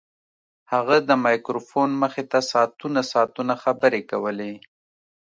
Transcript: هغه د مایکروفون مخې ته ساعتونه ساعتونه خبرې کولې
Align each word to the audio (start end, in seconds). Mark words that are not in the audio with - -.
هغه 0.73 0.97
د 1.09 1.11
مایکروفون 1.25 1.89
مخې 2.01 2.23
ته 2.31 2.39
ساعتونه 2.51 2.99
ساعتونه 3.11 3.53
خبرې 3.63 4.01
کولې 4.11 4.53